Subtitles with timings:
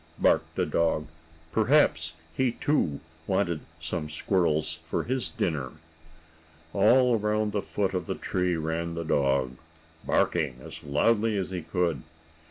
[0.01, 1.07] Bow wow!" barked the dog.
[1.51, 5.73] Perhaps he, too, wanted some squirrels for his dinner.
[6.73, 9.57] All around the foot of the tree ran the dog,
[10.03, 12.01] barking as loudly as he could.